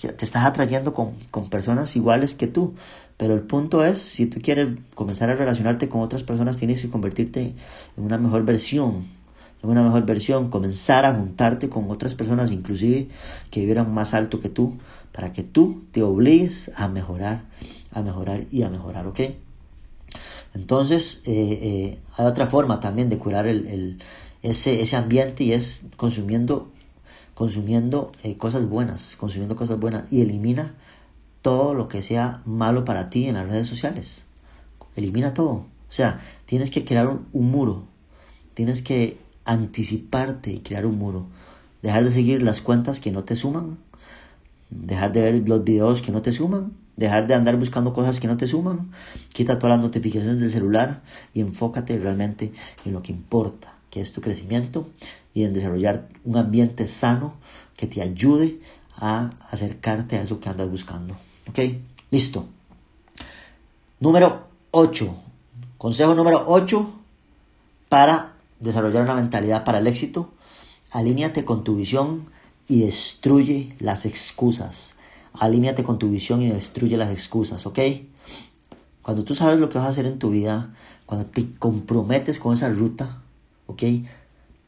[0.00, 2.74] te estás atrayendo con, con, personas iguales que tú.
[3.20, 6.88] Pero el punto es, si tú quieres comenzar a relacionarte con otras personas, tienes que
[6.88, 7.54] convertirte
[7.98, 9.04] en una mejor versión
[9.62, 13.08] en una mejor versión, comenzar a juntarte con otras personas, inclusive
[13.50, 14.78] que vivieran más alto que tú,
[15.12, 17.44] para que tú te obligues a mejorar,
[17.92, 19.20] a mejorar y a mejorar, ¿ok?
[20.54, 23.98] Entonces, eh, eh, hay otra forma también de curar el,
[24.42, 26.70] ese, ese ambiente y es consumiendo,
[27.34, 30.74] consumiendo eh, cosas buenas, consumiendo cosas buenas y elimina
[31.42, 34.26] todo lo que sea malo para ti en las redes sociales.
[34.96, 35.52] Elimina todo.
[35.52, 37.84] O sea, tienes que crear un muro.
[38.54, 41.26] Tienes que anticiparte y crear un muro.
[41.82, 43.78] Dejar de seguir las cuentas que no te suman.
[44.68, 46.72] Dejar de ver los videos que no te suman.
[46.96, 48.90] Dejar de andar buscando cosas que no te suman.
[49.32, 52.52] Quita todas las notificaciones del celular y enfócate realmente
[52.84, 54.90] en lo que importa, que es tu crecimiento
[55.32, 57.34] y en desarrollar un ambiente sano
[57.76, 58.60] que te ayude
[58.96, 61.16] a acercarte a eso que andas buscando.
[61.50, 61.58] ¿Ok?
[62.10, 62.46] Listo.
[63.98, 65.14] Número 8.
[65.78, 66.88] Consejo número 8
[67.88, 70.30] para desarrollar una mentalidad para el éxito,
[70.92, 72.26] alíñate con tu visión
[72.68, 74.94] y destruye las excusas.
[75.32, 77.80] Alíñate con tu visión y destruye las excusas, ¿ok?
[79.02, 80.72] Cuando tú sabes lo que vas a hacer en tu vida,
[81.04, 83.22] cuando te comprometes con esa ruta,
[83.66, 83.82] ¿ok?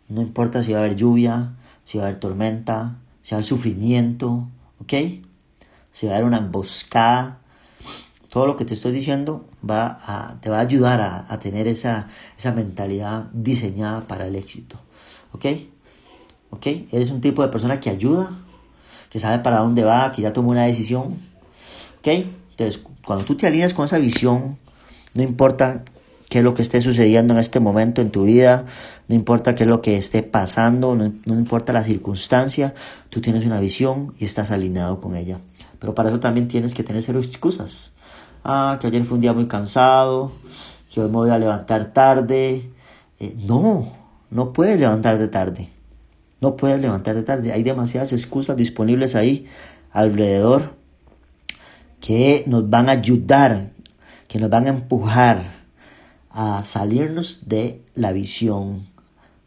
[0.08, 3.38] No importa si va a haber lluvia, si va a haber tormenta, si va a
[3.38, 4.48] haber sufrimiento,
[4.80, 4.94] ¿ok?
[5.92, 7.38] Si va a haber una emboscada,
[8.32, 12.08] todo lo que te estoy diciendo va a, te va a ayudar a, tener esa,
[12.38, 14.78] esa, mentalidad diseñada para el éxito.
[15.32, 15.46] ¿Ok?
[16.48, 16.66] ¿Ok?
[16.90, 18.30] Eres un tipo de persona que ayuda,
[19.10, 21.18] que sabe para dónde va, que ya tomó una decisión.
[21.98, 22.08] ¿Ok?
[22.52, 24.56] Entonces, cuando tú te alineas con esa visión,
[25.12, 25.84] no importa
[26.30, 28.64] qué es lo que esté sucediendo en este momento en tu vida,
[29.08, 32.72] no importa qué es lo que esté pasando, no, no importa la circunstancia,
[33.10, 35.38] tú tienes una visión y estás alineado con ella.
[35.82, 37.94] Pero para eso también tienes que tener cero excusas
[38.44, 40.30] ah, que ayer fue un día muy cansado,
[40.88, 42.70] que hoy me voy a levantar tarde.
[43.18, 43.84] Eh, no,
[44.30, 45.68] no puedes levantarte tarde.
[46.40, 47.52] No puedes levantarte tarde.
[47.52, 49.48] Hay demasiadas excusas disponibles ahí
[49.90, 50.76] alrededor
[52.00, 53.70] que nos van a ayudar,
[54.28, 55.42] que nos van a empujar
[56.30, 58.86] a salirnos de la visión.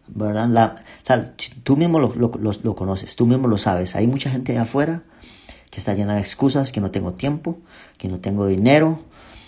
[0.10, 0.50] ¿verdad?
[0.50, 2.30] La, tú mismo lo, lo,
[2.62, 3.96] lo, conoces, tú mismo lo sabes.
[3.96, 5.04] Hay mucha gente allá afuera
[5.76, 7.58] que está llena de excusas, que no tengo tiempo,
[7.98, 9.02] que no tengo dinero,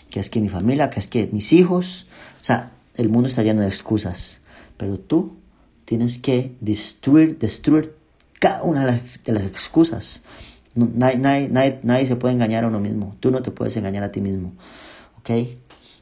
[0.09, 2.05] que es que mi familia, que es que mis hijos,
[2.41, 4.41] o sea, el mundo está lleno de excusas,
[4.75, 5.37] pero tú
[5.85, 7.95] tienes que destruir, destruir
[8.41, 10.21] cada una de las, excusas.
[10.75, 14.11] nadie, nadie, nadie, se puede engañar a uno mismo, tú no te puedes engañar a
[14.11, 14.51] ti mismo,
[15.19, 15.29] ¿ok?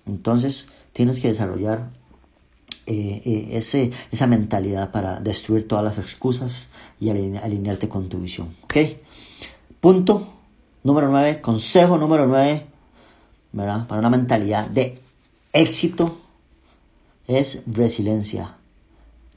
[0.08, 1.92] Entonces tienes que desarrollar
[2.88, 8.56] eh, eh, ese, esa mentalidad para destruir todas las excusas y alinearte con tu visión,
[8.64, 8.78] ¿ok?
[9.86, 10.26] Punto
[10.84, 12.66] número 9, consejo número 9,
[13.52, 13.86] ¿verdad?
[13.86, 14.98] Para una mentalidad de
[15.54, 16.18] éxito
[17.28, 18.58] es resiliencia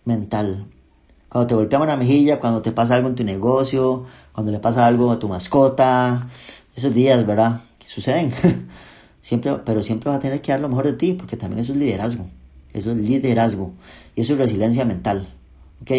[0.06, 0.64] mental.
[1.28, 4.86] Cuando te golpeamos una mejilla, cuando te pasa algo en tu negocio, cuando le pasa
[4.86, 6.26] algo a tu mascota,
[6.74, 7.60] esos días, ¿verdad?
[7.78, 8.32] Que suceden.
[9.20, 11.74] siempre, pero siempre vas a tener que dar lo mejor de ti, porque también eso
[11.74, 12.24] es liderazgo.
[12.72, 13.72] Eso es liderazgo.
[14.16, 15.28] Y eso es resiliencia mental.
[15.82, 15.90] ¿Ok?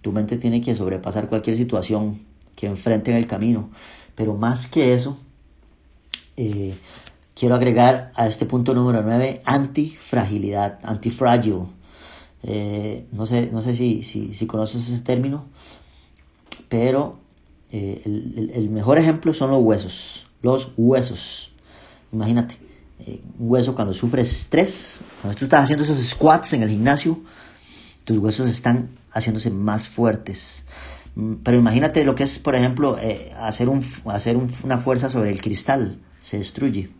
[0.00, 3.70] Tu mente tiene que sobrepasar cualquier situación que enfrenten el camino.
[4.14, 5.18] Pero más que eso,
[6.36, 6.74] eh,
[7.34, 11.66] quiero agregar a este punto número 9 antifragilidad, antifragile.
[12.42, 15.46] Eh, no sé, no sé si, si, conoces ese término,
[16.68, 17.18] pero
[17.70, 20.26] eh, el, mejor ejemplo son los huesos.
[20.42, 21.52] Los huesos.
[22.12, 22.56] Imagínate,
[23.38, 27.20] un hueso cuando sufre estrés, cuando tú estás haciendo esos squats en el gimnasio,
[28.04, 30.64] tus huesos están haciéndose más fuertes.
[31.42, 35.40] Pero imagínate lo que es, por ejemplo, eh, hacer, un, hacer una fuerza sobre el
[35.40, 36.90] cristal, se destruye.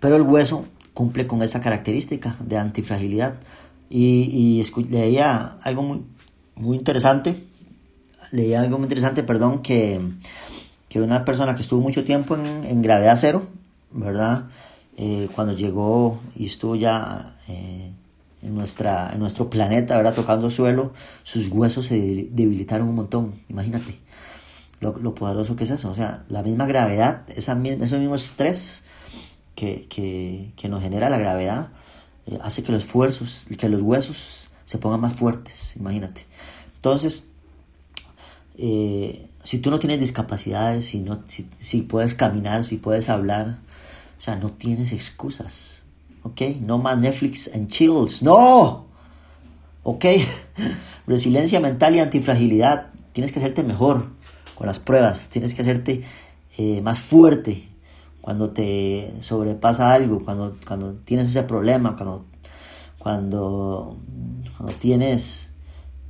[0.00, 3.34] Pero el hueso cumple con esa característica de antifragilidad.
[3.90, 6.02] Y, y leía algo muy,
[6.56, 7.44] muy interesante,
[8.30, 10.00] leía algo muy interesante, perdón, que,
[10.88, 13.46] que una persona que estuvo mucho tiempo en, gravedad cero,
[13.92, 14.46] ¿verdad?
[14.96, 17.90] Eh, cuando llegó y estuvo ya eh,
[18.44, 20.14] en, nuestra, en nuestro planeta, ¿verdad?
[20.14, 23.98] Tocando suelo, sus huesos se debilitaron un montón, imagínate
[24.92, 28.84] lo, poderoso que es eso, o sea, la misma gravedad, esa, ese mismo estrés
[29.54, 31.70] que, que, que nos genera la gravedad,
[32.26, 36.26] eh, hace que los, esfuerzos, que los huesos se pongan más fuertes, imagínate.
[36.74, 37.28] Entonces,
[38.56, 43.58] eh, si tú no tienes discapacidades, si, no, si, puedes caminar, si puedes hablar,
[44.18, 45.83] o sea, no tienes excusas,
[46.24, 46.40] ¿ok?
[46.60, 48.86] No más Netflix and chills, no,
[49.84, 50.04] ¿ok?
[51.06, 54.08] Resiliencia mental y antifragilidad, tienes que hacerte mejor
[54.56, 56.02] con las pruebas, tienes que hacerte
[56.58, 57.68] eh, más fuerte
[58.20, 62.24] cuando te sobrepasa algo, cuando, cuando tienes ese problema, cuando,
[62.98, 63.98] cuando,
[64.78, 65.52] tienes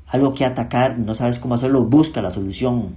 [0.06, 2.94] algo que atacar, no sabes cómo hacerlo, busca la solución,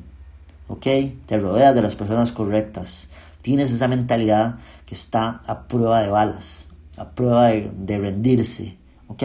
[0.67, 0.85] ¿ok?
[1.25, 3.09] Te rodeas de las personas correctas.
[3.41, 9.23] Tienes esa mentalidad que está a prueba de balas, a prueba de, rendirse, ¿ok?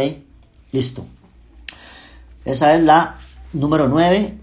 [0.72, 1.06] Listo.
[2.44, 3.16] Esa es la
[3.52, 4.38] número 9,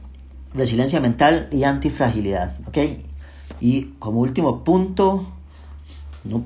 [0.53, 2.77] resiliencia mental y antifragilidad, ¿ok?
[3.61, 5.31] Y como último punto,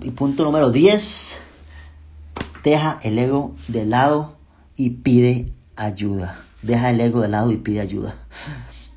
[0.02, 1.40] y punto número 10,
[2.64, 4.36] deja el ego de lado
[4.76, 6.40] y pide ayuda.
[6.62, 8.16] Deja el ego de lado y pide ayuda.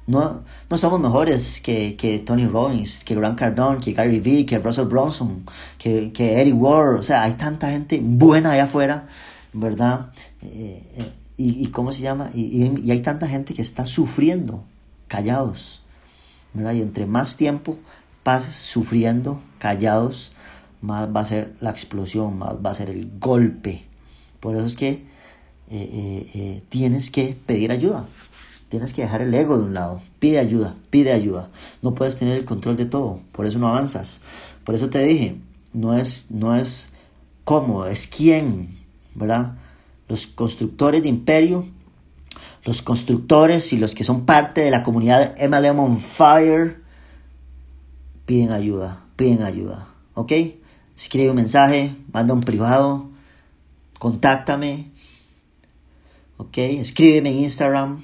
[0.07, 4.59] No, no somos mejores que, que, Tony Robbins, que Grant Cardone, que Gary Vee, que
[4.59, 5.45] Russell Bronson,
[5.79, 7.01] que, que Eddie Ward.
[7.01, 9.09] O sea, hay tanta gente buena allá afuera,
[9.53, 10.13] ¿verdad?
[10.43, 12.31] Eh, eh, y, cómo se llama?
[12.35, 14.65] Y, y, hay tanta gente que está sufriendo,
[15.09, 15.83] callados,
[16.55, 16.75] ¿verdad?
[16.75, 17.77] Y entre más tiempo
[18.23, 20.33] pases sufriendo, callados,
[20.83, 23.83] más va a ser la explosión, más va a ser el golpe.
[24.39, 25.05] Por eso es que
[25.69, 28.07] eh, tienes que pedir ayuda.
[28.69, 30.01] Tienes que dejar el ego de un lado.
[30.19, 31.49] Pide ayuda, pide ayuda.
[31.83, 34.21] No puedes tener el control de todo, por eso no avanzas.
[34.65, 35.37] Por eso te dije,
[35.73, 36.91] no es, no es
[37.45, 38.77] cómo, es quién,
[39.15, 39.57] ¿verdad?
[40.09, 41.65] Los constructores de imperio,
[42.65, 46.83] los constructores y los que son parte de la comunidad MLM on Fire,
[48.25, 50.33] piden ayuda, piden ayuda, ¿ok?
[50.97, 53.09] Escribe un mensaje, manda un privado,
[53.99, 54.91] contáctame,
[56.39, 56.59] ¿ok?
[56.59, 58.03] Escríbeme en Instagram,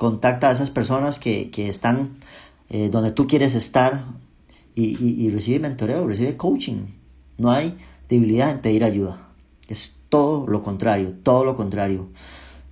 [0.00, 2.16] contacta a esas personas que, están
[2.70, 4.02] eh, donde tú quieres estar
[4.74, 6.86] y, recibe mentoreo, recibe coaching.
[7.36, 7.76] No hay
[8.08, 9.28] debilidad en pedir ayuda.
[9.68, 12.08] Es todo lo contrario, todo lo contrario.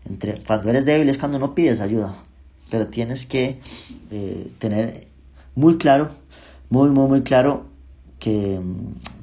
[0.06, 2.16] Entre, cuando eres débil es cuando no pides ayuda,
[2.70, 3.60] pero tienes que
[4.10, 5.08] eh, tener
[5.54, 6.08] muy claro,
[6.70, 7.66] muy, muy, muy claro
[8.18, 8.58] que,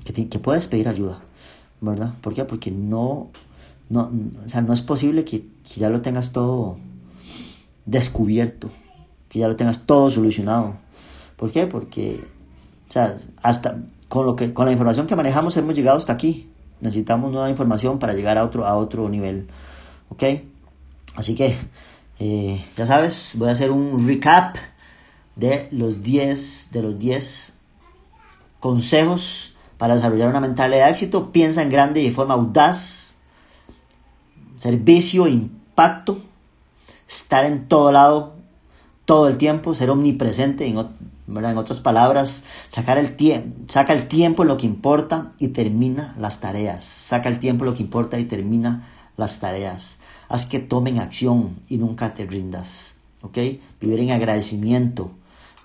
[0.03, 1.23] que, puedes pedir ayuda,
[1.81, 2.13] ¿verdad?
[2.21, 2.45] ¿Por qué?
[2.45, 3.31] Porque no,
[3.89, 4.11] no,
[4.45, 6.77] o sea, no es posible que, que ya lo tengas todo
[7.85, 8.69] descubierto,
[9.29, 10.75] que ya lo tengas todo solucionado.
[11.37, 11.67] ¿Por qué?
[11.67, 12.23] Porque,
[12.87, 16.49] o sea, hasta con, lo que, con la información que manejamos hemos llegado hasta aquí.
[16.81, 19.47] Necesitamos nueva información para llegar a otro, a otro nivel.
[20.09, 20.23] ¿Ok?
[21.15, 21.55] Así que,
[22.19, 24.57] eh, ya sabes, voy a hacer un recap
[25.35, 27.57] de los 10, de los 10
[28.59, 31.31] consejos para desarrollar una mentalidad de éxito.
[31.31, 33.15] Piensa en grande y de forma audaz.
[34.57, 36.19] Servicio, impacto
[37.07, 38.35] estar en todo lado,
[39.05, 43.15] todo el tiempo, ser omnipresente, en, en otras palabras, sacar el
[43.67, 46.83] saca el tiempo en lo que importa y termina las tareas.
[46.83, 48.87] Saca el tiempo en lo que importa y termina
[49.17, 49.99] las tareas.
[50.27, 52.95] Haz que tomen acción y nunca te rindas.
[53.21, 53.37] ¿Ok?
[53.79, 55.11] Vivir en agradecimiento.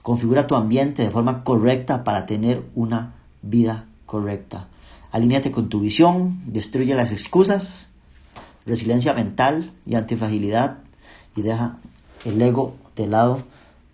[0.03, 4.68] Configura tu ambiente de forma correcta para tener una vida correcta.
[5.12, 7.90] Alíneate con tu visión, destruye las excusas,
[8.64, 10.79] resiliencia mental y antifragilidad
[11.42, 11.79] deja
[12.24, 13.42] el ego de lado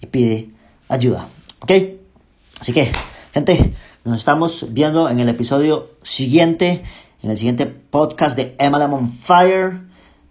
[0.01, 0.51] y pide
[0.89, 1.29] ayuda.
[1.61, 1.73] ¿Ok?
[2.61, 2.91] Así que,
[3.33, 6.83] gente, nos estamos viendo en el episodio siguiente,
[7.23, 9.81] en el siguiente podcast de MLM on Fire.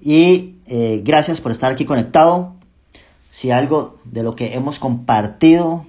[0.02, 2.56] Y eh, gracias por estar aquí conectado.
[3.30, 5.86] Si algo de lo que hemos compartido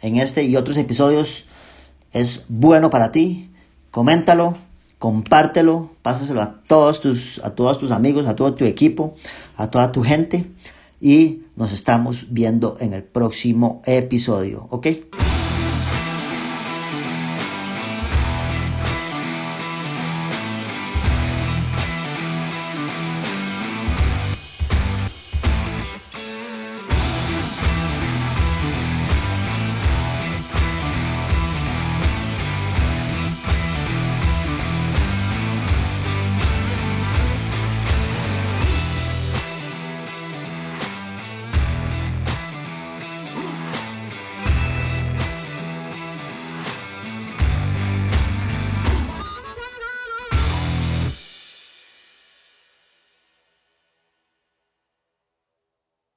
[0.00, 1.44] en este y otros episodios
[2.12, 3.50] es bueno para ti,
[3.90, 4.56] coméntalo,
[5.02, 9.16] compártelo, pásaselo a todos tus, a todos tus amigos, a todo tu equipo,
[9.56, 10.46] a toda tu gente
[11.00, 14.86] y nos estamos viendo en el próximo episodio, ¿ok?